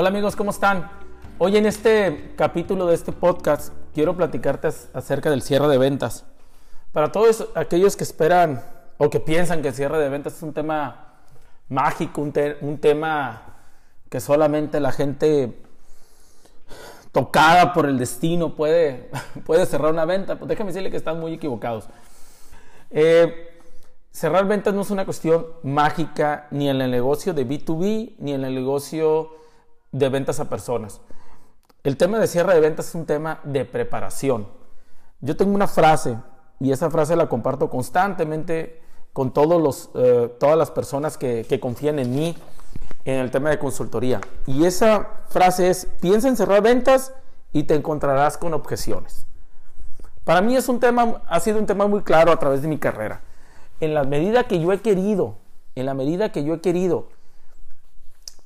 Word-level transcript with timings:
Hola 0.00 0.10
amigos, 0.10 0.36
¿cómo 0.36 0.52
están? 0.52 0.88
Hoy 1.38 1.56
en 1.56 1.66
este 1.66 2.32
capítulo 2.36 2.86
de 2.86 2.94
este 2.94 3.10
podcast 3.10 3.72
quiero 3.92 4.16
platicarte 4.16 4.68
acerca 4.94 5.28
del 5.28 5.42
cierre 5.42 5.66
de 5.66 5.76
ventas. 5.76 6.24
Para 6.92 7.10
todos 7.10 7.48
aquellos 7.56 7.96
que 7.96 8.04
esperan 8.04 8.62
o 8.96 9.10
que 9.10 9.18
piensan 9.18 9.60
que 9.60 9.66
el 9.66 9.74
cierre 9.74 9.98
de 9.98 10.08
ventas 10.08 10.36
es 10.36 10.42
un 10.44 10.54
tema 10.54 11.16
mágico, 11.68 12.20
un, 12.20 12.32
un 12.60 12.78
tema 12.78 13.56
que 14.08 14.20
solamente 14.20 14.78
la 14.78 14.92
gente 14.92 15.60
tocada 17.10 17.72
por 17.72 17.86
el 17.86 17.98
destino 17.98 18.54
puede, 18.54 19.10
puede 19.44 19.66
cerrar 19.66 19.92
una 19.92 20.04
venta, 20.04 20.38
pues 20.38 20.48
déjame 20.48 20.70
decirle 20.70 20.92
que 20.92 20.96
están 20.96 21.18
muy 21.18 21.32
equivocados. 21.32 21.88
Eh, 22.92 23.50
cerrar 24.12 24.46
ventas 24.46 24.74
no 24.74 24.82
es 24.82 24.90
una 24.90 25.04
cuestión 25.04 25.44
mágica 25.64 26.46
ni 26.52 26.68
en 26.68 26.80
el 26.82 26.92
negocio 26.92 27.34
de 27.34 27.44
B2B 27.44 28.14
ni 28.20 28.32
en 28.32 28.44
el 28.44 28.54
negocio 28.54 29.36
de 29.92 30.08
ventas 30.08 30.40
a 30.40 30.48
personas. 30.48 31.00
El 31.84 31.96
tema 31.96 32.18
de 32.18 32.26
cierre 32.26 32.54
de 32.54 32.60
ventas 32.60 32.88
es 32.88 32.94
un 32.94 33.06
tema 33.06 33.40
de 33.44 33.64
preparación. 33.64 34.48
Yo 35.20 35.36
tengo 35.36 35.54
una 35.54 35.68
frase 35.68 36.16
y 36.60 36.72
esa 36.72 36.90
frase 36.90 37.16
la 37.16 37.28
comparto 37.28 37.70
constantemente 37.70 38.82
con 39.12 39.32
todos 39.32 39.60
los, 39.60 39.90
eh, 39.94 40.32
todas 40.38 40.56
las 40.56 40.70
personas 40.70 41.16
que, 41.16 41.46
que 41.48 41.60
confían 41.60 41.98
en 41.98 42.14
mí 42.14 42.36
en 43.04 43.20
el 43.20 43.30
tema 43.30 43.50
de 43.50 43.58
consultoría. 43.58 44.20
Y 44.46 44.64
esa 44.64 45.22
frase 45.28 45.70
es, 45.70 45.86
piensa 46.00 46.28
en 46.28 46.36
cerrar 46.36 46.62
ventas 46.62 47.14
y 47.52 47.62
te 47.64 47.74
encontrarás 47.74 48.36
con 48.36 48.54
objeciones. 48.54 49.26
Para 50.24 50.42
mí 50.42 50.56
es 50.56 50.68
un 50.68 50.78
tema, 50.78 51.22
ha 51.26 51.40
sido 51.40 51.58
un 51.58 51.66
tema 51.66 51.86
muy 51.86 52.02
claro 52.02 52.32
a 52.32 52.38
través 52.38 52.60
de 52.60 52.68
mi 52.68 52.78
carrera. 52.78 53.22
En 53.80 53.94
la 53.94 54.04
medida 54.04 54.44
que 54.44 54.60
yo 54.60 54.72
he 54.72 54.80
querido, 54.80 55.36
en 55.74 55.86
la 55.86 55.94
medida 55.94 56.32
que 56.32 56.44
yo 56.44 56.54
he 56.54 56.60
querido 56.60 57.08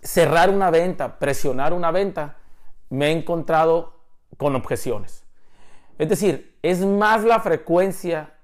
cerrar 0.03 0.51
una 0.51 0.71
venta, 0.71 1.19
presionar 1.19 1.73
una 1.73 1.91
venta, 1.91 2.37
me 2.91 3.07
he 3.07 3.11
encontrado 3.13 4.01
con 4.37 4.57
objeciones. 4.57 5.25
Es 5.99 6.09
decir, 6.09 6.59
es 6.63 6.81
más 6.85 7.25
la 7.25 7.41
frecuencia 7.41 8.35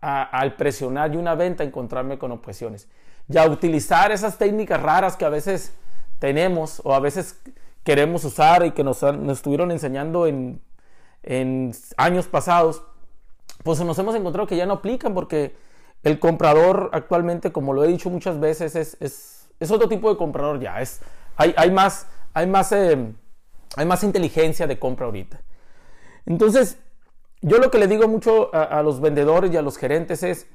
al 0.00 0.56
presionar 0.56 1.16
una 1.16 1.34
venta 1.34 1.64
encontrarme 1.64 2.18
con 2.18 2.32
objeciones. 2.32 2.88
Ya 3.28 3.46
utilizar 3.46 4.12
esas 4.12 4.38
técnicas 4.38 4.82
raras 4.82 5.16
que 5.16 5.24
a 5.24 5.28
veces 5.28 5.72
tenemos 6.18 6.80
o 6.84 6.94
a 6.94 7.00
veces 7.00 7.40
queremos 7.84 8.24
usar 8.24 8.64
y 8.64 8.72
que 8.72 8.84
nos, 8.84 9.02
estuvieron 9.02 9.70
enseñando 9.70 10.26
en, 10.26 10.60
años 11.96 12.26
pasados, 12.26 12.84
pues 13.62 13.80
nos 13.80 13.98
hemos 13.98 14.14
encontrado 14.14 14.46
que 14.46 14.56
ya 14.56 14.66
no 14.66 14.74
aplican 14.74 15.14
porque 15.14 15.54
el 16.02 16.18
comprador 16.18 16.90
actualmente, 16.92 17.52
como 17.52 17.72
lo 17.72 17.84
he 17.84 17.88
dicho 17.88 18.10
muchas 18.10 18.40
veces, 18.40 18.74
es, 18.74 19.41
otro 19.70 19.88
tipo 19.88 20.10
de 20.10 20.16
comprador 20.16 20.60
ya. 20.60 20.80
Es, 20.80 21.00
hay, 21.36 21.54
hay 21.56 21.70
más, 21.70 22.06
hay, 22.34 22.46
más, 22.46 22.72
eh, 22.72 23.12
hay 23.76 23.86
más 23.86 24.02
inteligencia 24.04 24.66
de 24.66 24.78
compra 24.78 25.06
ahorita. 25.06 25.40
Entonces, 26.26 26.78
yo 27.40 27.58
lo 27.58 27.70
que 27.70 27.78
le 27.78 27.88
digo 27.88 28.06
mucho 28.08 28.54
a, 28.54 28.82
los 28.82 29.00
vendedores 29.00 29.52
y 29.52 29.56
a 29.56 29.62
los 29.62 29.76
gerentes 29.76 30.22
es, 30.22 30.46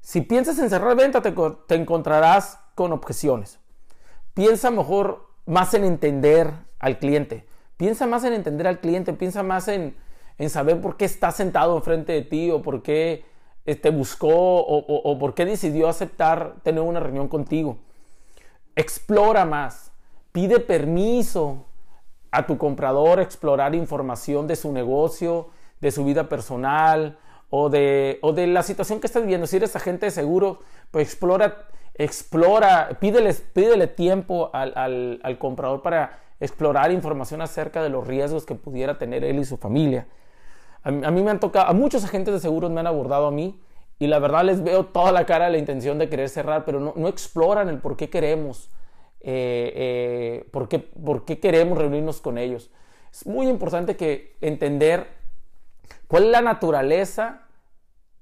si 0.00 0.20
piensas 0.20 0.58
en 0.58 0.70
cerrar 0.70 0.96
venta, 0.96 1.22
te, 1.22 1.32
te 1.66 1.74
encontrarás 1.74 2.58
con 2.74 2.92
objeciones. 2.92 3.58
Piensa 4.34 4.70
mejor 4.70 5.28
más 5.46 5.72
en 5.74 5.84
entender 5.84 6.52
al 6.78 6.98
cliente. 6.98 7.46
Piensa 7.76 8.06
más 8.06 8.24
en 8.24 8.32
entender 8.32 8.66
al 8.66 8.80
cliente, 8.80 9.12
piensa 9.12 9.42
más 9.42 9.68
en, 9.68 9.96
saber 10.48 10.80
por 10.80 10.96
qué 10.96 11.04
está 11.04 11.30
sentado 11.30 11.76
enfrente 11.76 12.12
de 12.12 12.22
ti 12.22 12.50
o 12.50 12.62
por 12.62 12.82
qué 12.82 13.24
te 13.64 13.72
este, 13.72 13.90
buscó 13.90 14.28
o, 14.28 14.78
o, 14.78 15.18
por 15.18 15.34
qué 15.34 15.44
decidió 15.44 15.88
aceptar 15.88 16.56
tener 16.62 16.82
una 16.82 17.00
reunión 17.00 17.28
contigo. 17.28 17.78
Explora 18.76 19.44
más, 19.44 19.90
pide 20.32 20.60
permiso 20.60 21.64
a 22.30 22.46
tu 22.46 22.58
comprador, 22.58 23.18
explorar 23.18 23.74
información 23.74 24.46
de 24.46 24.54
su 24.54 24.72
negocio, 24.72 25.48
de 25.80 25.90
su 25.90 26.04
vida 26.04 26.28
personal 26.28 27.18
o 27.50 27.70
de, 27.70 28.18
o 28.22 28.32
de 28.32 28.46
la 28.46 28.62
situación 28.62 29.00
que 29.00 29.06
estás 29.08 29.22
viviendo. 29.22 29.46
Si 29.46 29.56
eres 29.56 29.74
agente 29.74 30.06
de 30.06 30.12
seguro, 30.12 30.60
pues 30.90 31.08
explora 31.08 31.66
explora, 31.98 32.90
pídele, 33.00 33.32
pídele 33.34 33.86
tiempo 33.86 34.50
al, 34.52 35.36
comprador 35.38 35.82
para 35.82 36.18
explorar 36.40 36.90
información 36.92 37.40
acerca 37.40 37.82
de 37.82 37.88
los 37.88 38.06
riesgos 38.06 38.44
que 38.44 38.54
pudiera 38.54 38.98
tener 38.98 39.24
él 39.24 39.38
y 39.38 39.44
su 39.44 39.56
familia. 39.56 40.06
A, 40.82 40.90
mí 40.90 41.22
me 41.22 41.30
han 41.30 41.40
tocado, 41.40 41.68
a 41.68 41.72
muchos 41.72 42.04
agentes 42.04 42.34
de 42.34 42.40
seguros 42.40 42.70
me 42.70 42.80
han 42.80 42.86
abordado 42.86 43.26
a 43.26 43.30
mí 43.30 43.58
y 43.98 44.06
la 44.06 44.18
verdad 44.18 44.44
les 44.44 44.62
veo 44.62 44.86
toda 44.86 45.12
la 45.12 45.24
cara 45.24 45.46
de 45.46 45.52
la 45.52 45.58
intención 45.58 45.98
de 45.98 46.08
querer 46.08 46.28
cerrar, 46.28 46.64
pero 46.64 46.94
no, 46.94 47.08
exploran 47.08 47.68
el 47.68 47.78
por 47.78 47.96
qué 47.96 48.10
queremos, 48.10 48.70
eh, 49.20 49.72
eh, 49.74 50.48
por, 50.50 50.68
qué, 50.68 50.78
por 50.78 51.24
qué 51.24 51.40
queremos 51.40 51.78
reunirnos 51.78 52.20
con 52.20 52.36
ellos. 52.36 52.70
Es 53.10 53.26
muy 53.26 53.48
importante 53.48 53.96
que 53.96 54.36
entender 54.40 55.08
cuál 56.08 56.24
es 56.24 56.30
la 56.30 56.42
naturaleza 56.42 57.46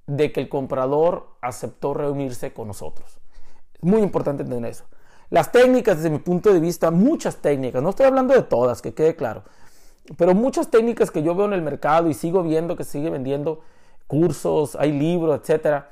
de 0.06 0.32
que 0.32 0.40
el 0.40 0.48
comprador 0.48 1.28
aceptó 1.40 1.94
reunirse 1.94 2.52
con 2.52 2.68
nosotros. 2.68 3.18
Muy 3.80 4.02
importante 4.02 4.44
entender 4.44 4.70
eso. 4.70 4.84
Las 5.30 5.50
técnicas, 5.50 5.96
desde 5.96 6.10
mi 6.10 6.18
punto 6.18 6.52
de 6.52 6.60
vista, 6.60 6.90
muchas 6.90 7.38
técnicas, 7.38 7.82
no 7.82 7.90
estoy 7.90 8.06
hablando 8.06 8.34
de 8.34 8.42
todas, 8.42 8.80
que 8.80 8.94
quede 8.94 9.16
claro, 9.16 9.42
pero 10.16 10.34
muchas 10.34 10.70
técnicas 10.70 11.10
que 11.10 11.22
yo 11.22 11.34
veo 11.34 11.46
en 11.46 11.54
el 11.54 11.62
mercado 11.62 12.08
y 12.08 12.14
sigo 12.14 12.42
viendo 12.42 12.76
que 12.76 12.84
sigue 12.84 13.10
vendiendo 13.10 13.62
cursos, 14.14 14.76
hay 14.76 14.92
libros, 14.92 15.40
etc. 15.40 15.84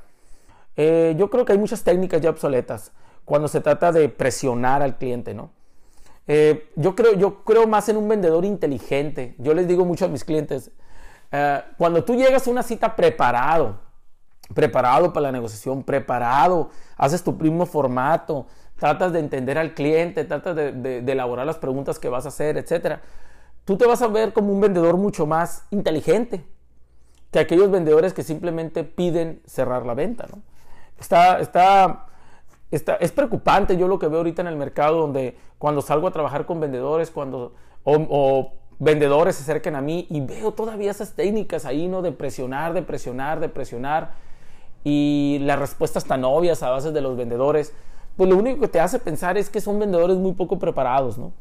Eh, 0.77 1.15
yo 1.19 1.29
creo 1.29 1.45
que 1.45 1.53
hay 1.53 1.59
muchas 1.59 1.83
técnicas 1.83 2.21
ya 2.21 2.31
obsoletas 2.31 2.93
cuando 3.25 3.49
se 3.49 3.61
trata 3.61 3.91
de 3.91 4.09
presionar 4.09 4.83
al 4.83 4.97
cliente, 4.97 5.35
¿no? 5.35 5.51
Eh, 6.29 6.71
yo, 6.77 6.95
creo, 6.95 7.15
yo 7.15 7.43
creo 7.43 7.67
más 7.67 7.89
en 7.89 7.97
un 7.97 8.09
vendedor 8.09 8.45
inteligente. 8.45 9.35
Yo 9.39 9.55
les 9.55 9.67
digo 9.67 9.85
mucho 9.85 10.05
a 10.05 10.09
mis 10.09 10.25
clientes, 10.25 10.71
eh, 11.33 11.63
cuando 11.77 12.05
tú 12.05 12.15
llegas 12.15 12.47
a 12.47 12.51
una 12.51 12.63
cita 12.63 12.95
preparado, 12.95 13.81
preparado 14.55 15.13
para 15.13 15.25
la 15.25 15.33
negociación, 15.33 15.83
preparado, 15.83 16.71
haces 16.97 17.25
tu 17.25 17.37
primo 17.37 17.67
formato, 17.67 18.47
tratas 18.77 19.13
de 19.13 19.19
entender 19.19 19.59
al 19.59 19.75
cliente, 19.75 20.25
tratas 20.25 20.55
de, 20.55 20.99
elaborar 20.99 21.47
las 21.47 21.59
preguntas 21.59 21.99
que 21.99 22.09
vas 22.09 22.25
a 22.25 22.29
hacer, 22.29 22.57
etc. 22.57 22.99
Tú 23.65 23.77
te 23.77 23.87
vas 23.87 24.01
a 24.03 24.07
ver 24.07 24.33
como 24.33 24.53
un 24.53 24.61
vendedor 24.61 24.97
mucho 24.97 25.27
más 25.27 25.65
inteligente 25.71 26.45
que 27.33 27.41
aquellos 27.41 27.71
vendedores 27.71 28.13
que 28.13 28.23
simplemente 28.23 28.85
piden 28.85 29.41
cerrar 29.47 29.85
la 29.87 29.95
venta. 29.95 30.27
¿no? 30.31 30.43
Está, 31.01 31.41
está, 31.41 32.07
está, 32.71 32.95
es 32.97 33.11
preocupante 33.11 33.77
yo 33.77 33.89
lo 33.89 33.99
que 33.99 34.07
veo 34.07 34.19
ahorita 34.19 34.43
en 34.43 34.49
el 34.49 34.57
mercado 34.57 34.99
donde 34.99 35.37
cuando 35.59 35.81
salgo 35.81 36.07
a 36.07 36.13
trabajar 36.13 36.45
con 36.45 36.61
vendedores, 36.61 37.11
cuando, 37.11 37.55
o, 37.85 38.53
vendedores 38.79 39.37
se 39.37 39.43
acercan 39.43 39.77
a 39.77 39.81
mí 39.81 40.07
y 40.11 40.21
veo 40.21 40.53
todavía 40.53 40.91
esas 40.91 41.15
técnicas 41.15 41.65
ahí, 41.65 41.89
¿no? 41.89 42.03
De 42.03 42.13
presionar, 42.13 42.75
de 42.75 42.83
presionar, 42.83 43.41
de 43.41 43.49
presionar 43.49 44.13
y 44.85 45.39
las 45.43 45.59
respuestas 45.59 46.05
tan 46.05 46.25
obvias 46.25 46.63
a 46.63 46.71
base 46.71 46.93
de 46.93 47.01
los 47.01 47.17
vendedores, 47.17 47.73
pues 48.17 48.29
lo 48.29 48.37
único 48.37 48.61
que 48.61 48.69
te 48.69 48.81
hace 48.81 48.99
pensar 48.99 49.39
es 49.39 49.49
que 49.49 49.61
son 49.61 49.79
vendedores 49.79 50.19
muy 50.19 50.33
poco 50.33 50.59
preparados, 50.59 51.17
¿no? 51.17 51.33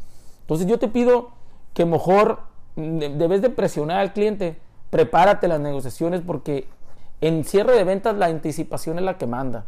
Entonces 0.41 0.67
yo 0.67 0.79
te 0.79 0.87
pido 0.87 1.31
que 1.73 1.85
mejor, 1.85 2.39
debes 2.75 3.41
de 3.41 3.49
presionar 3.49 3.99
al 3.99 4.13
cliente, 4.13 4.57
prepárate 4.91 5.47
las 5.47 5.59
negociaciones 5.59 6.21
porque 6.21 6.67
en 7.19 7.43
cierre 7.43 7.75
de 7.75 7.83
ventas 7.83 8.15
la 8.15 8.27
anticipación 8.27 8.99
es 8.99 9.03
la 9.03 9.17
que 9.17 9.25
manda. 9.25 9.65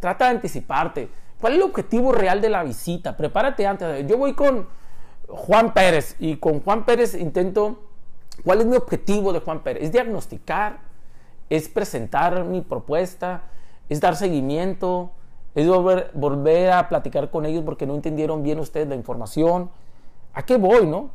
Trata 0.00 0.24
de 0.24 0.32
anticiparte. 0.32 1.08
¿Cuál 1.40 1.52
es 1.52 1.58
el 1.58 1.64
objetivo 1.64 2.10
real 2.10 2.40
de 2.40 2.48
la 2.48 2.64
visita? 2.64 3.16
Prepárate 3.16 3.64
antes. 3.64 4.04
Yo 4.08 4.18
voy 4.18 4.32
con 4.32 4.66
Juan 5.28 5.72
Pérez 5.72 6.16
y 6.18 6.36
con 6.36 6.60
Juan 6.60 6.84
Pérez 6.84 7.14
intento, 7.14 7.78
¿cuál 8.44 8.60
es 8.60 8.66
mi 8.66 8.76
objetivo 8.76 9.32
de 9.32 9.38
Juan 9.38 9.60
Pérez? 9.60 9.84
Es 9.84 9.92
diagnosticar 9.92 10.86
es 11.50 11.68
presentar 11.68 12.44
mi 12.44 12.60
propuesta, 12.60 13.42
es 13.88 14.00
dar 14.00 14.16
seguimiento, 14.16 15.10
es 15.54 15.66
volver, 15.66 16.70
a 16.70 16.88
platicar 16.88 17.30
con 17.30 17.46
ellos 17.46 17.62
porque 17.64 17.86
no 17.86 17.94
entendieron 17.94 18.42
bien 18.42 18.58
ustedes 18.58 18.88
la 18.88 18.94
información. 18.94 19.70
¿A 20.34 20.42
qué 20.42 20.56
voy, 20.56 20.86
no? 20.86 21.10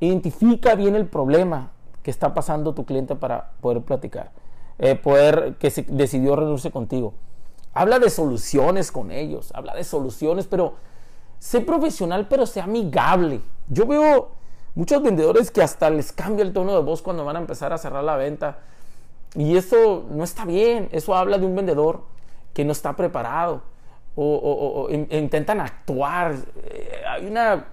Identifica 0.00 0.74
bien 0.74 0.96
el 0.96 1.06
problema 1.06 1.70
que 2.06 2.12
está 2.12 2.32
pasando 2.34 2.72
tu 2.72 2.84
cliente 2.84 3.16
para 3.16 3.50
poder 3.60 3.82
platicar, 3.82 4.30
eh, 4.78 4.94
poder 4.94 5.56
que 5.58 5.70
se 5.70 5.82
decidió 5.82 6.36
reunirse 6.36 6.70
contigo. 6.70 7.14
Habla 7.74 7.98
de 7.98 8.10
soluciones 8.10 8.92
con 8.92 9.10
ellos, 9.10 9.50
habla 9.56 9.74
de 9.74 9.82
soluciones, 9.82 10.46
pero 10.46 10.74
sé 11.40 11.62
profesional, 11.62 12.28
pero 12.28 12.46
sé 12.46 12.60
amigable. 12.60 13.40
Yo 13.68 13.88
veo 13.88 14.28
muchos 14.76 15.02
vendedores 15.02 15.50
que 15.50 15.64
hasta 15.64 15.90
les 15.90 16.12
cambia 16.12 16.44
el 16.44 16.52
tono 16.52 16.76
de 16.76 16.82
voz 16.82 17.02
cuando 17.02 17.24
van 17.24 17.34
a 17.34 17.40
empezar 17.40 17.72
a 17.72 17.78
cerrar 17.78 18.04
la 18.04 18.14
venta 18.14 18.58
y 19.34 19.56
eso 19.56 20.04
no 20.08 20.22
está 20.22 20.44
bien, 20.44 20.88
eso 20.92 21.12
habla 21.12 21.38
de 21.38 21.46
un 21.46 21.56
vendedor 21.56 22.02
que 22.54 22.64
no 22.64 22.70
está 22.70 22.94
preparado 22.94 23.62
o, 24.14 24.86
intentan 24.90 25.60
actuar. 25.60 26.36
Eh, 26.66 27.02
hay 27.08 27.26
una, 27.26 27.66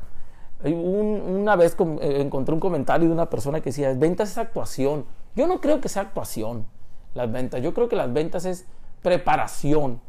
una 0.71 1.56
vez 1.56 1.75
eh, 2.01 2.21
encontré 2.21 2.54
un 2.54 2.60
comentario 2.60 3.07
de 3.07 3.13
una 3.13 3.30
persona 3.30 3.60
que 3.60 3.69
decía, 3.69 3.94
ventas 3.95 4.31
es 4.31 4.38
actuación. 4.38 5.06
Yo 5.36 5.48
no 5.48 5.60
creo 5.60 5.81
que 5.81 5.89
sea 5.89 6.04
actuación 6.04 6.65
las 7.13 7.31
ventas, 7.31 7.62
yo 7.62 7.74
creo 7.74 7.89
que 7.89 7.95
las 7.95 8.12
ventas 8.12 8.45
es 8.45 8.65
preparación. 9.01 10.01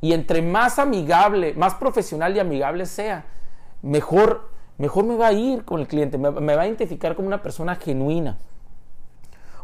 Y 0.00 0.12
entre 0.12 0.42
más 0.42 0.78
amigable, 0.78 1.54
más 1.54 1.74
profesional 1.74 2.34
y 2.36 2.40
amigable 2.40 2.86
sea, 2.86 3.24
mejor, 3.82 4.48
mejor 4.78 5.04
me 5.04 5.16
va 5.16 5.28
a 5.28 5.32
ir 5.32 5.64
con 5.64 5.80
el 5.80 5.86
cliente, 5.86 6.18
me, 6.18 6.30
me 6.30 6.56
va 6.56 6.62
a 6.62 6.66
identificar 6.66 7.14
como 7.14 7.28
una 7.28 7.42
persona 7.42 7.76
genuina. 7.76 8.38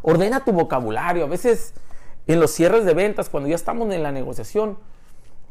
Ordena 0.01 0.45
tu 0.45 0.53
vocabulario. 0.53 1.25
A 1.25 1.27
veces 1.27 1.73
en 2.27 2.39
los 2.39 2.51
cierres 2.51 2.85
de 2.85 2.93
ventas, 2.93 3.29
cuando 3.29 3.49
ya 3.49 3.55
estamos 3.55 3.91
en 3.93 4.03
la 4.03 4.11
negociación, 4.11 4.77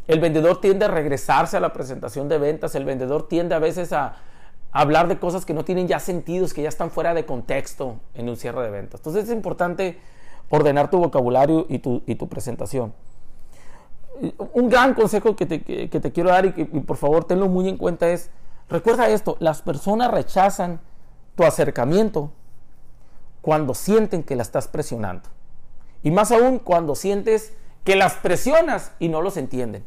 el 0.06 0.20
vendedor 0.20 0.60
tiende 0.60 0.84
a 0.84 0.88
regresarse 0.88 1.56
a 1.56 1.60
la 1.60 1.72
presentación 1.72 2.28
de 2.28 2.38
ventas, 2.38 2.75
el 2.75 2.84
vendedor 2.84 3.26
tiende 3.28 3.54
a 3.54 3.58
veces 3.58 3.92
a, 3.92 4.16
hablar 4.81 5.08
de 5.08 5.19
cosas 5.19 5.46
que 5.46 5.55
no 5.55 5.64
tienen 5.64 5.88
ya 5.88 6.00
sentidos, 6.00 6.52
que 6.52 6.62
ya 6.62 6.69
están 6.69 6.90
fuera 6.90 7.14
de 7.14 7.25
contexto 7.25 7.96
en 8.14 8.28
un 8.28 8.37
cierre 8.37 8.62
de 8.62 8.70
ventas. 8.70 9.00
Entonces 9.00 9.25
es 9.25 9.31
importante 9.31 9.99
ordenar 10.50 10.90
tu 10.90 10.99
vocabulario 10.99 11.67
y 11.69 11.78
tu, 11.78 12.02
y 12.06 12.14
tu 12.17 12.28
presentación. 12.28 12.93
Un 14.52 14.69
gran 14.69 14.94
consejo 14.94 15.37
que 15.37 15.46
te, 15.46 15.62
que 15.62 16.00
te 16.00 16.12
quiero 16.12 16.31
dar 16.31 16.46
y, 16.46 16.55
y 16.56 16.81
por 16.81 16.96
favor 16.96 17.25
tenlo 17.25 17.49
muy 17.49 17.69
en 17.69 17.76
cuenta 17.76 18.08
es, 18.08 18.31
recuerda 18.69 19.08
esto, 19.08 19.37
las 19.40 19.62
personas 19.62 20.11
rechazan 20.11 20.81
tu 21.34 21.44
acercamiento 21.44 22.32
cuando 23.43 23.75
sienten 23.75 24.23
que 24.23 24.37
la 24.37 24.43
estás 24.43 24.69
presionando. 24.69 25.28
Y 26.02 26.11
más 26.11 26.32
aún 26.32 26.58
cuando 26.58 26.94
sientes 26.94 27.52
que 27.84 27.94
las 27.94 28.14
presionas 28.14 28.93
y 28.99 29.08
no 29.08 29.23
los 29.23 29.37
entienden. 29.37 29.84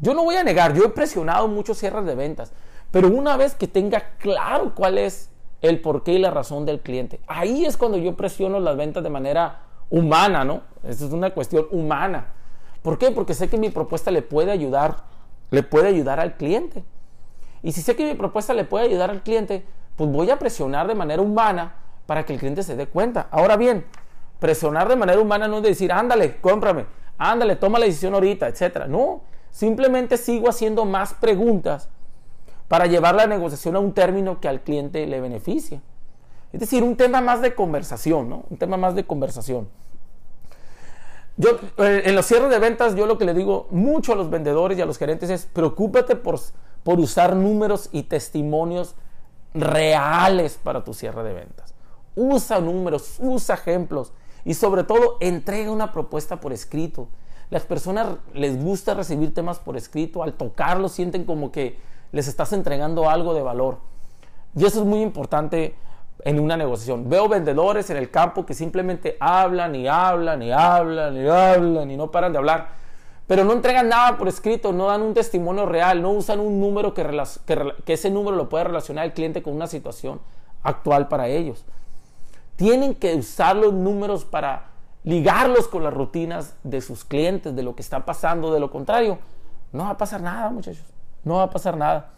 Yo 0.00 0.14
no 0.14 0.24
voy 0.24 0.36
a 0.36 0.44
negar, 0.44 0.74
yo 0.74 0.84
he 0.84 0.88
presionado 0.88 1.48
muchos 1.48 1.78
cierres 1.78 2.04
de 2.04 2.14
ventas, 2.14 2.52
pero 2.90 3.08
una 3.08 3.36
vez 3.36 3.54
que 3.54 3.68
tenga 3.68 4.12
claro 4.18 4.74
cuál 4.74 4.98
es 4.98 5.30
el 5.60 5.80
porqué 5.80 6.12
y 6.12 6.18
la 6.18 6.30
razón 6.30 6.64
del 6.64 6.80
cliente, 6.80 7.20
ahí 7.26 7.64
es 7.64 7.76
cuando 7.76 7.98
yo 7.98 8.16
presiono 8.16 8.60
las 8.60 8.76
ventas 8.76 9.02
de 9.02 9.10
manera 9.10 9.62
humana, 9.90 10.44
¿no? 10.44 10.62
Esa 10.84 11.06
es 11.06 11.12
una 11.12 11.30
cuestión 11.30 11.66
humana. 11.70 12.28
¿Por 12.82 12.98
qué? 12.98 13.10
Porque 13.10 13.34
sé 13.34 13.48
que 13.48 13.58
mi 13.58 13.70
propuesta 13.70 14.10
le 14.10 14.22
puede 14.22 14.50
ayudar, 14.50 15.04
le 15.50 15.62
puede 15.62 15.88
ayudar 15.88 16.20
al 16.20 16.36
cliente. 16.36 16.84
Y 17.62 17.72
si 17.72 17.82
sé 17.82 17.96
que 17.96 18.04
mi 18.04 18.14
propuesta 18.14 18.54
le 18.54 18.64
puede 18.64 18.86
ayudar 18.86 19.10
al 19.10 19.22
cliente, 19.22 19.64
pues 19.96 20.10
voy 20.10 20.30
a 20.30 20.38
presionar 20.38 20.86
de 20.86 20.94
manera 20.94 21.20
humana 21.20 21.74
para 22.06 22.24
que 22.24 22.32
el 22.32 22.38
cliente 22.38 22.62
se 22.62 22.76
dé 22.76 22.86
cuenta. 22.86 23.26
Ahora 23.30 23.56
bien, 23.56 23.84
presionar 24.38 24.88
de 24.88 24.96
manera 24.96 25.20
humana 25.20 25.48
no 25.48 25.58
es 25.58 25.64
decir, 25.64 25.92
ándale, 25.92 26.36
cómprame, 26.40 26.86
ándale, 27.18 27.56
toma 27.56 27.78
la 27.78 27.86
decisión 27.86 28.14
ahorita, 28.14 28.46
etcétera. 28.46 28.86
No, 28.86 29.22
simplemente 29.50 30.16
sigo 30.16 30.48
haciendo 30.48 30.84
más 30.84 31.14
preguntas 31.14 31.88
para 32.68 32.86
llevar 32.86 33.14
la 33.14 33.26
negociación 33.26 33.76
a 33.76 33.80
un 33.80 33.92
término 33.92 34.40
que 34.40 34.48
al 34.48 34.60
cliente 34.60 35.06
le 35.06 35.20
beneficie. 35.20 35.80
Es 36.52 36.60
decir, 36.60 36.82
un 36.82 36.96
tema 36.96 37.20
más 37.20 37.42
de 37.42 37.54
conversación, 37.54 38.28
¿no? 38.28 38.44
Un 38.48 38.58
tema 38.58 38.76
más 38.76 38.94
de 38.94 39.04
conversación. 39.04 39.68
Yo, 41.36 41.50
eh, 41.78 42.02
en 42.04 42.14
los 42.14 42.26
cierres 42.26 42.50
de 42.50 42.58
ventas, 42.58 42.94
yo 42.94 43.06
lo 43.06 43.16
que 43.16 43.24
le 43.24 43.32
digo 43.32 43.68
mucho 43.70 44.12
a 44.12 44.16
los 44.16 44.28
vendedores 44.28 44.76
y 44.76 44.82
a 44.82 44.86
los 44.86 44.98
gerentes 44.98 45.30
es, 45.30 45.46
preocúpate 45.46 46.16
por, 46.16 46.40
por 46.82 46.98
usar 46.98 47.36
números 47.36 47.88
y 47.92 48.04
testimonios 48.04 48.94
reales 49.54 50.58
para 50.62 50.84
tu 50.84 50.94
cierre 50.94 51.22
de 51.22 51.34
ventas. 51.34 51.74
Usa 52.16 52.60
números, 52.60 53.16
usa 53.20 53.54
ejemplos 53.54 54.12
y 54.44 54.54
sobre 54.54 54.82
todo, 54.82 55.16
entrega 55.20 55.70
una 55.70 55.92
propuesta 55.92 56.40
por 56.40 56.52
escrito. 56.52 57.08
Las 57.50 57.64
personas 57.64 58.16
les 58.34 58.62
gusta 58.62 58.94
recibir 58.94 59.32
temas 59.32 59.58
por 59.58 59.76
escrito. 59.76 60.22
Al 60.22 60.34
tocarlos 60.34 60.92
sienten 60.92 61.24
como 61.24 61.52
que 61.52 61.78
les 62.12 62.28
estás 62.28 62.52
entregando 62.52 63.08
algo 63.08 63.34
de 63.34 63.42
valor. 63.42 63.78
Y 64.56 64.64
eso 64.64 64.80
es 64.80 64.86
muy 64.86 65.00
importante 65.02 65.74
en 66.24 66.40
una 66.40 66.56
negociación. 66.56 67.08
Veo 67.08 67.28
vendedores 67.28 67.90
en 67.90 67.96
el 67.96 68.10
campo 68.10 68.44
que 68.44 68.54
simplemente 68.54 69.16
hablan 69.20 69.74
y 69.74 69.86
hablan 69.86 70.42
y 70.42 70.52
hablan 70.52 71.16
y 71.16 71.28
hablan 71.28 71.90
y 71.90 71.96
no 71.96 72.10
paran 72.10 72.32
de 72.32 72.38
hablar, 72.38 72.68
pero 73.26 73.44
no 73.44 73.52
entregan 73.52 73.88
nada 73.88 74.16
por 74.16 74.28
escrito, 74.28 74.72
no 74.72 74.86
dan 74.86 75.02
un 75.02 75.14
testimonio 75.14 75.66
real, 75.66 76.02
no 76.02 76.10
usan 76.10 76.40
un 76.40 76.60
número 76.60 76.94
que, 76.94 77.06
ese 77.86 78.10
número 78.10 78.36
lo 78.36 78.48
pueda 78.48 78.64
relacionar 78.64 79.04
al 79.04 79.12
cliente 79.12 79.42
con 79.42 79.54
una 79.54 79.66
situación 79.66 80.20
actual 80.62 81.08
para 81.08 81.28
ellos. 81.28 81.64
Tienen 82.56 82.94
que 82.94 83.14
usar 83.14 83.54
los 83.54 83.72
números 83.72 84.24
para 84.24 84.70
ligarlos 85.04 85.68
con 85.68 85.84
las 85.84 85.94
rutinas 85.94 86.56
de 86.64 86.80
sus 86.80 87.04
clientes, 87.04 87.54
de 87.54 87.62
lo 87.62 87.76
que 87.76 87.82
está 87.82 88.04
pasando. 88.04 88.52
De 88.52 88.58
lo 88.58 88.70
contrario, 88.70 89.18
no 89.72 89.84
va 89.84 89.90
a 89.90 89.96
pasar 89.96 90.20
nada, 90.20 90.50
muchachos. 90.50 90.84
No 91.24 91.36
va 91.36 91.44
a 91.44 91.50
pasar 91.50 91.76
nada. 91.76 92.10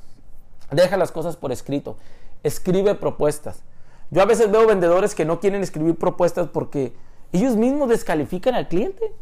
Deja 0.71 0.97
las 0.97 1.13
cosas 1.13 1.37
por 1.37 1.53
escrito. 1.53 1.97
Escribe 2.43 2.95
propuestas. 2.95 3.63
Yo 4.11 4.23
a 4.23 4.27
veces 4.27 4.51
veo 4.51 4.67
vendedores 4.67 5.15
que 5.15 5.25
no 5.25 5.41
quieren 5.41 5.63
escribir 5.63 5.97
propuestas 5.97 6.49
porque 6.49 6.95
ellos 7.33 7.57
mismos 7.57 7.89
descalifican 7.89 8.55
al 8.55 8.69
cliente. 8.69 9.13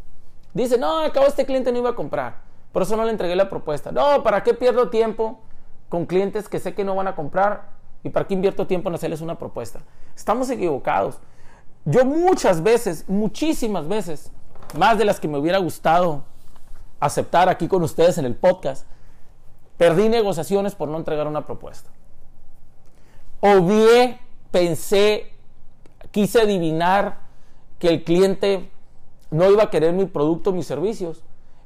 Dicen, 0.54 0.80
no, 0.80 1.00
acabo 1.00 1.26
este 1.26 1.44
cliente 1.44 1.72
no 1.72 1.78
iba 1.78 1.90
a 1.90 1.94
comprar. 1.94 2.36
Por 2.72 2.82
eso 2.82 2.96
no 2.96 3.04
le 3.04 3.10
entregué 3.10 3.36
la 3.36 3.48
propuesta. 3.48 3.92
No, 3.92 4.22
¿para 4.22 4.42
qué 4.42 4.54
pierdo 4.54 4.88
tiempo 4.88 5.40
con 5.88 6.06
clientes 6.06 6.48
que 6.48 6.58
sé 6.58 6.74
que 6.74 6.84
no 6.84 6.94
van 6.94 7.08
a 7.08 7.14
comprar? 7.14 7.68
¿Y 8.02 8.10
para 8.10 8.26
qué 8.26 8.34
invierto 8.34 8.66
tiempo 8.66 8.88
en 8.88 8.94
hacerles 8.94 9.20
una 9.20 9.38
propuesta? 9.38 9.80
Estamos 10.14 10.48
equivocados. 10.50 11.18
Yo 11.84 12.04
muchas 12.04 12.62
veces, 12.62 13.04
muchísimas 13.08 13.88
veces, 13.88 14.30
más 14.76 14.98
de 14.98 15.04
las 15.04 15.20
que 15.20 15.28
me 15.28 15.38
hubiera 15.38 15.58
gustado 15.58 16.24
aceptar 17.00 17.48
aquí 17.48 17.68
con 17.68 17.82
ustedes 17.82 18.18
en 18.18 18.24
el 18.24 18.34
podcast, 18.34 18.86
perdí 19.78 20.08
negociaciones 20.08 20.74
por 20.74 20.88
no 20.88 20.98
entregar 20.98 21.26
una 21.26 21.46
propuesta. 21.46 21.90
Obvié, 23.40 24.18
pensé, 24.50 25.32
quise 26.10 26.42
adivinar 26.42 27.20
que 27.78 27.88
el 27.88 28.04
cliente 28.04 28.70
no 29.30 29.50
iba 29.50 29.62
a 29.62 29.70
querer 29.70 29.94
mi 29.94 30.04
producto, 30.04 30.52
mis 30.52 30.66
servicios 30.66 31.22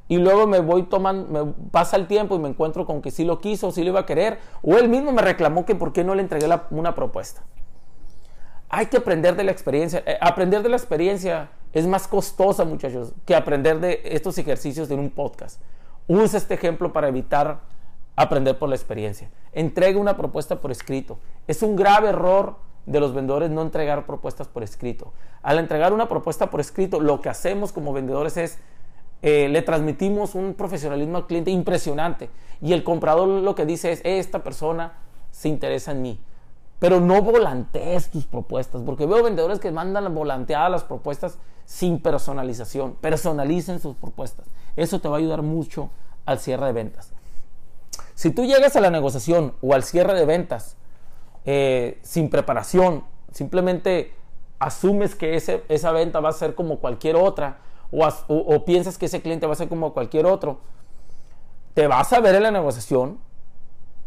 y 0.08 0.18
luego 0.18 0.46
me 0.46 0.60
voy 0.60 0.82
tomando, 0.82 1.46
me 1.46 1.52
pasa 1.70 1.96
el 1.96 2.06
tiempo 2.06 2.36
y 2.36 2.38
me 2.38 2.48
encuentro 2.48 2.84
con 2.84 3.00
que 3.00 3.10
sí 3.10 3.24
lo 3.24 3.40
quiso, 3.40 3.72
sí 3.72 3.82
lo 3.82 3.90
iba 3.90 4.00
a 4.00 4.06
querer, 4.06 4.38
o 4.62 4.76
él 4.76 4.88
mismo 4.88 5.10
me 5.12 5.22
reclamó 5.22 5.64
que 5.64 5.74
por 5.74 5.92
qué 5.92 6.04
no 6.04 6.14
le 6.14 6.20
entregué 6.22 6.46
una 6.70 6.94
propuesta. 6.94 7.42
Hay 8.68 8.86
que 8.86 8.98
aprender 8.98 9.36
de 9.36 9.44
la 9.44 9.52
experiencia. 9.52 10.02
Eh, 10.06 10.16
aprender 10.20 10.62
de 10.62 10.70
la 10.70 10.76
experiencia 10.76 11.50
es 11.72 11.86
más 11.86 12.08
costosa, 12.08 12.64
muchachos, 12.64 13.12
que 13.26 13.34
aprender 13.34 13.80
de 13.80 14.00
estos 14.04 14.36
ejercicios 14.38 14.90
en 14.90 14.98
un 14.98 15.10
podcast. 15.10 15.60
Usa 16.08 16.38
este 16.38 16.54
ejemplo 16.54 16.92
para 16.92 17.08
evitar 17.08 17.60
aprender 18.16 18.58
por 18.58 18.68
la 18.68 18.74
experiencia. 18.74 19.30
Entregue 19.52 19.98
una 19.98 20.16
propuesta 20.16 20.60
por 20.60 20.70
escrito. 20.70 21.18
Es 21.46 21.62
un 21.62 21.76
grave 21.76 22.08
error 22.10 22.56
de 22.86 23.00
los 23.00 23.14
vendedores 23.14 23.50
no 23.50 23.62
entregar 23.62 24.06
propuestas 24.06 24.48
por 24.48 24.62
escrito. 24.62 25.12
Al 25.42 25.58
entregar 25.58 25.92
una 25.92 26.08
propuesta 26.08 26.50
por 26.50 26.60
escrito, 26.60 27.00
lo 27.00 27.20
que 27.20 27.28
hacemos 27.28 27.72
como 27.72 27.92
vendedores 27.92 28.36
es 28.36 28.58
eh, 29.22 29.48
le 29.48 29.62
transmitimos 29.62 30.34
un 30.34 30.54
profesionalismo 30.54 31.16
al 31.16 31.26
cliente 31.26 31.50
impresionante. 31.50 32.28
Y 32.60 32.72
el 32.72 32.82
comprador 32.82 33.28
lo 33.28 33.54
que 33.54 33.66
dice 33.66 33.92
es, 33.92 34.00
esta 34.04 34.42
persona 34.42 34.94
se 35.30 35.48
interesa 35.48 35.92
en 35.92 36.02
mí. 36.02 36.20
Pero 36.80 37.00
no 37.00 37.22
volantees 37.22 38.10
tus 38.10 38.26
propuestas, 38.26 38.82
porque 38.84 39.06
veo 39.06 39.22
vendedores 39.22 39.60
que 39.60 39.70
mandan 39.70 40.12
volanteadas 40.12 40.70
las 40.70 40.82
propuestas 40.82 41.38
sin 41.64 42.00
personalización. 42.00 42.94
Personalicen 42.94 43.78
sus 43.78 43.94
propuestas. 43.94 44.46
Eso 44.74 45.00
te 45.00 45.08
va 45.08 45.16
a 45.16 45.18
ayudar 45.18 45.42
mucho 45.42 45.90
al 46.26 46.40
cierre 46.40 46.66
de 46.66 46.72
ventas. 46.72 47.12
Si 48.22 48.30
tú 48.30 48.44
llegas 48.44 48.76
a 48.76 48.80
la 48.80 48.90
negociación 48.90 49.52
o 49.62 49.74
al 49.74 49.82
cierre 49.82 50.14
de 50.14 50.24
ventas 50.24 50.76
eh, 51.44 51.98
sin 52.02 52.30
preparación, 52.30 53.02
simplemente 53.32 54.14
asumes 54.60 55.16
que 55.16 55.34
esa 55.34 55.90
venta 55.90 56.20
va 56.20 56.28
a 56.28 56.32
ser 56.32 56.54
como 56.54 56.78
cualquier 56.78 57.16
otra, 57.16 57.58
o, 57.90 58.64
piensas 58.64 58.96
que 58.96 59.06
ese 59.06 59.22
cliente 59.22 59.48
va 59.48 59.54
a 59.54 59.56
ser 59.56 59.68
como 59.68 59.92
cualquier 59.92 60.26
otro, 60.26 60.60
te 61.74 61.88
vas 61.88 62.12
a 62.12 62.20
ver 62.20 62.36
en 62.36 62.44
la 62.44 62.52
negociación 62.52 63.18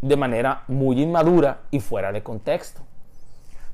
de 0.01 0.15
manera 0.15 0.63
muy 0.69 1.01
inmadura 1.01 1.63
y 1.69 1.81
fuera 1.81 2.13
de 2.13 2.23
contexto. 2.23 2.83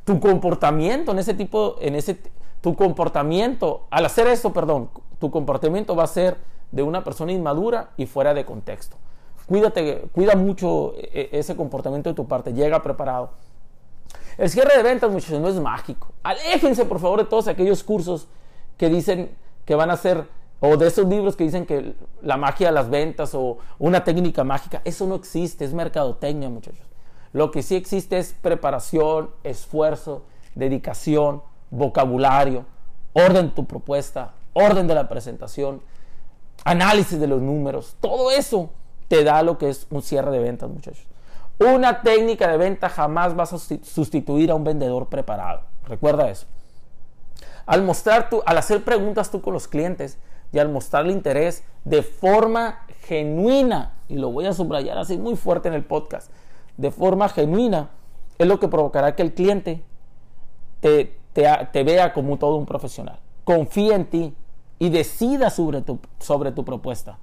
Tu 0.06 0.20
comportamiento 0.20 1.12
en 1.12 1.20
ese 1.20 1.36
tipo, 1.36 1.76
en 1.82 1.94
ese, 1.94 2.20
tu 2.62 2.76
comportamiento, 2.76 3.86
al 3.92 4.08
hacer 4.08 4.26
eso, 4.26 4.52
perdón, 4.52 4.90
tu 5.20 5.30
comportamiento 5.30 5.96
va 5.96 6.06
a 6.06 6.08
ser 6.08 6.38
de 6.72 6.82
una 6.82 7.04
persona 7.04 7.32
inmadura 7.32 7.92
y 7.96 8.08
fuera 8.08 8.34
de 8.34 8.44
contexto. 8.44 8.98
Cuídate, 9.46 10.08
cuida 10.14 10.36
mucho 10.36 10.94
e, 10.96 11.30
e, 11.32 11.40
ese 11.40 11.56
comportamiento 11.56 12.10
de 12.10 12.16
tu 12.16 12.28
parte, 12.28 12.54
llega 12.54 12.82
preparado. 12.82 13.32
El 14.38 14.50
cierre 14.50 14.78
de 14.78 14.84
ventas, 14.84 15.12
muchachos, 15.12 15.40
no 15.40 15.50
es 15.50 15.56
mágico. 15.56 16.14
Aléjense, 16.24 16.86
por 16.86 17.00
favor, 17.00 17.20
de 17.20 17.26
todos 17.26 17.48
aquellos 17.48 17.84
cursos 17.84 18.28
que 18.78 18.90
dicen 18.90 19.32
que 19.66 19.76
van 19.76 19.92
a 19.92 19.98
ser, 19.98 20.28
o 20.60 20.78
de 20.78 20.88
esos 20.88 21.08
libros 21.08 21.36
que 21.36 21.44
dicen 21.44 21.66
que 21.66 21.96
la 22.22 22.38
magia 22.38 22.68
de 22.68 22.74
las 22.74 22.90
ventas 22.90 23.36
o 23.36 23.58
una 23.80 24.04
técnica 24.04 24.44
mágica, 24.44 24.82
eso 24.86 25.06
no 25.06 25.16
existe, 25.16 25.66
es 25.66 25.74
mercadotecnia, 25.74 26.50
muchachos. 26.50 26.86
Lo 27.34 27.52
que 27.52 27.64
sí 27.64 27.76
existe 27.76 28.18
es 28.18 28.34
preparación, 28.34 29.32
esfuerzo, 29.44 30.24
dedicación, 30.56 31.44
vocabulario, 31.70 32.66
orden 33.14 33.48
de 33.48 33.54
tu 33.54 33.66
propuesta, 33.66 34.34
orden 34.54 34.88
de 34.88 34.96
la 34.96 35.08
presentación, 35.08 35.82
análisis 36.64 37.20
de 37.20 37.28
los 37.28 37.42
números, 37.42 37.96
todo 38.00 38.32
eso 38.32 38.70
te 39.12 39.26
da 39.26 39.44
lo 39.44 39.58
que 39.58 39.68
es 39.68 39.88
un 39.90 40.02
cierre 40.02 40.32
de 40.32 40.40
ventas, 40.40 40.70
muchachos. 40.70 41.06
Una 41.60 42.02
técnica 42.02 42.50
de 42.50 42.56
venta 42.56 42.88
jamás 42.88 43.38
va 43.38 43.44
a 43.44 43.46
sustituir 43.46 44.50
a 44.50 44.56
un 44.56 44.64
vendedor 44.64 45.10
preparado. 45.10 45.64
Recuerda 45.84 46.30
eso. 46.30 46.48
Al 47.66 47.84
mostrar 47.84 48.30
tú, 48.30 48.42
al 48.46 48.58
hacer 48.58 48.86
preguntas 48.86 49.30
tú 49.30 49.42
con 49.42 49.52
los 49.52 49.68
clientes 49.68 50.18
y 50.54 50.60
al 50.60 50.70
mostrarle 50.70 51.12
interés 51.12 51.66
de 51.84 52.04
forma 52.04 52.86
genuina, 53.02 53.96
y 54.08 54.16
lo 54.16 54.32
voy 54.32 54.46
a 54.46 54.54
subrayar 54.54 54.98
así 54.98 55.18
muy 55.18 55.36
fuerte 55.36 55.68
en 55.68 55.74
el 55.74 55.84
podcast, 55.84 56.32
de 56.78 56.90
forma 56.90 57.28
genuina, 57.28 57.90
es 58.38 58.48
lo 58.48 58.62
que 58.62 58.70
provocará 58.70 59.14
que 59.14 59.24
el 59.24 59.34
cliente 59.34 59.84
te, 60.80 61.20
vea 61.84 62.14
como 62.14 62.38
todo 62.38 62.56
un 62.56 62.66
profesional. 62.66 63.20
Confía 63.44 63.98
en 63.98 64.06
ti 64.06 64.34
y 64.80 64.90
decida 64.90 65.50
sobre 65.50 65.82
tu 65.82 66.64
propuesta. 66.64 67.20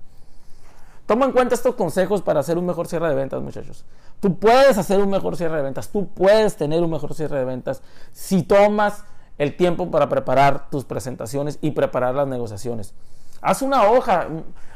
Toma 1.08 1.24
en 1.24 1.32
cuenta 1.32 1.54
estos 1.54 1.74
consejos 1.74 2.20
para 2.20 2.40
hacer 2.40 2.58
un 2.58 2.66
mejor 2.66 2.86
cierre 2.86 3.08
de 3.08 3.14
ventas, 3.14 3.40
muchachos. 3.40 3.82
Tú 4.20 4.38
puedes 4.38 4.76
hacer 4.76 5.00
un 5.00 5.08
mejor 5.08 5.38
cierre 5.38 5.56
de 5.56 5.62
ventas, 5.62 5.88
tú 5.88 6.06
puedes 6.08 6.56
tener 6.56 6.82
un 6.82 6.90
mejor 6.90 7.14
cierre 7.14 7.38
de 7.38 7.46
ventas 7.46 7.80
si 8.12 8.42
tomas 8.42 9.04
el 9.38 9.56
tiempo 9.56 9.90
para 9.90 10.10
preparar 10.10 10.68
tus 10.68 10.84
presentaciones 10.84 11.58
y 11.62 11.70
preparar 11.70 12.14
las 12.14 12.28
negociaciones. 12.28 12.92
Haz 13.40 13.62
una 13.62 13.84
hoja, 13.84 14.26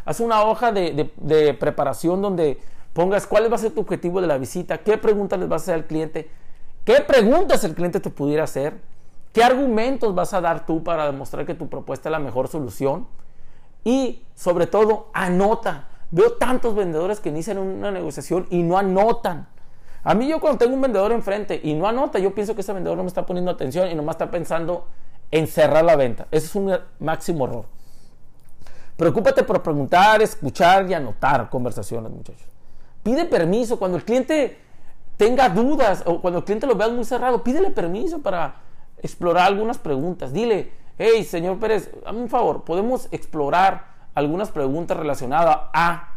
haz 0.06 0.20
una 0.20 0.42
hoja 0.44 0.72
de, 0.72 1.56
preparación 1.60 2.22
donde 2.22 2.58
pongas 2.94 3.26
cuál 3.26 3.52
va 3.52 3.56
a 3.56 3.58
ser 3.58 3.72
tu 3.72 3.82
objetivo 3.82 4.22
de 4.22 4.26
la 4.26 4.38
visita, 4.38 4.78
qué 4.78 4.96
preguntas 4.96 5.38
les 5.38 5.50
vas 5.50 5.60
a 5.60 5.64
hacer 5.64 5.74
al 5.74 5.84
cliente, 5.84 6.30
qué 6.86 7.02
preguntas 7.02 7.62
el 7.64 7.74
cliente 7.74 8.00
te 8.00 8.08
pudiera 8.08 8.44
hacer, 8.44 8.80
qué 9.34 9.44
argumentos 9.44 10.14
vas 10.14 10.32
a 10.32 10.40
dar 10.40 10.64
tú 10.64 10.82
para 10.82 11.04
demostrar 11.04 11.44
que 11.44 11.52
tu 11.52 11.68
propuesta 11.68 12.08
es 12.08 12.10
la 12.10 12.20
mejor 12.20 12.48
solución 12.48 13.06
y 13.84 14.22
sobre 14.34 14.66
todo 14.66 15.10
anota. 15.12 15.88
Veo 16.12 16.34
tantos 16.34 16.74
vendedores 16.74 17.20
que 17.20 17.30
inician 17.30 17.56
una 17.56 17.90
negociación 17.90 18.46
y 18.50 18.62
no 18.62 18.76
anotan. 18.76 19.48
A 20.04 20.14
mí 20.14 20.28
yo 20.28 20.40
cuando 20.40 20.58
tengo 20.58 20.74
un 20.74 20.82
vendedor 20.82 21.10
enfrente 21.10 21.58
y 21.64 21.72
no 21.72 21.88
anota, 21.88 22.18
yo 22.18 22.34
pienso 22.34 22.54
que 22.54 22.60
ese 22.60 22.72
vendedor 22.74 22.98
no 22.98 23.02
me 23.02 23.08
está 23.08 23.24
poniendo 23.24 23.50
atención 23.50 23.90
y 23.90 23.94
nomás 23.94 24.16
está 24.16 24.30
pensando 24.30 24.86
en 25.30 25.46
cerrar 25.46 25.82
la 25.84 25.96
venta. 25.96 26.26
Ese 26.30 26.46
es 26.46 26.54
un 26.54 26.78
máximo 26.98 27.46
error. 27.46 27.64
Preocúpate 28.98 29.42
por 29.42 29.62
preguntar, 29.62 30.20
escuchar 30.20 30.88
y 30.90 30.92
anotar 30.92 31.48
conversaciones, 31.48 32.12
muchachos. 32.12 32.46
Pide 33.02 33.24
permiso 33.24 33.78
cuando 33.78 33.96
el 33.96 34.04
cliente 34.04 34.58
tenga 35.16 35.48
dudas 35.48 36.02
o 36.04 36.20
cuando 36.20 36.40
el 36.40 36.44
cliente 36.44 36.66
lo 36.66 36.74
vea 36.74 36.88
muy 36.88 37.06
cerrado, 37.06 37.42
pídele 37.42 37.70
permiso 37.70 38.20
para 38.20 38.56
explorar 38.98 39.46
algunas 39.46 39.78
preguntas. 39.78 40.30
Dile, 40.30 40.72
hey, 40.98 41.24
señor 41.24 41.58
Pérez, 41.58 41.90
dame 42.04 42.20
un 42.20 42.28
favor, 42.28 42.64
podemos 42.64 43.08
explorar 43.12 43.91
algunas 44.14 44.50
preguntas 44.50 44.96
relacionadas 44.96 45.58
a... 45.72 46.08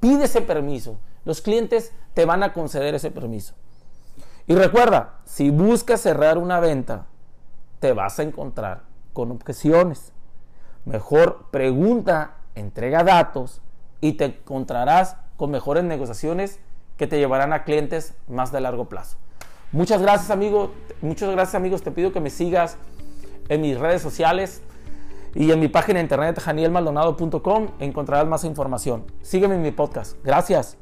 Pide 0.00 0.24
ese 0.24 0.40
permiso. 0.40 0.98
Los 1.24 1.40
clientes 1.40 1.92
te 2.14 2.24
van 2.24 2.42
a 2.42 2.52
conceder 2.52 2.94
ese 2.94 3.10
permiso. 3.10 3.54
Y 4.46 4.54
recuerda, 4.54 5.20
si 5.24 5.50
buscas 5.50 6.00
cerrar 6.00 6.38
una 6.38 6.58
venta, 6.58 7.06
te 7.78 7.92
vas 7.92 8.18
a 8.18 8.24
encontrar 8.24 8.82
con 9.12 9.30
objeciones. 9.30 10.12
Mejor 10.84 11.46
pregunta, 11.50 12.34
entrega 12.54 13.04
datos 13.04 13.60
y 14.00 14.14
te 14.14 14.24
encontrarás 14.24 15.16
con 15.36 15.50
mejores 15.50 15.84
negociaciones 15.84 16.58
que 16.96 17.06
te 17.06 17.18
llevarán 17.18 17.52
a 17.52 17.64
clientes 17.64 18.14
más 18.28 18.52
de 18.52 18.60
largo 18.60 18.88
plazo. 18.88 19.16
Muchas 19.70 20.02
gracias 20.02 20.30
amigos, 20.30 20.70
muchas 21.00 21.30
gracias 21.30 21.54
amigos, 21.54 21.82
te 21.82 21.90
pido 21.92 22.12
que 22.12 22.20
me 22.20 22.30
sigas 22.30 22.76
en 23.48 23.60
mis 23.60 23.78
redes 23.78 24.02
sociales 24.02 24.62
y 25.34 25.50
en 25.50 25.60
mi 25.60 25.68
página 25.68 25.98
de 25.98 26.04
internet 26.04 26.38
janielmaldonado.com 26.40 27.68
encontrarás 27.78 28.26
más 28.26 28.44
información. 28.44 29.04
Sígueme 29.22 29.54
en 29.54 29.62
mi 29.62 29.70
podcast. 29.70 30.16
Gracias. 30.24 30.81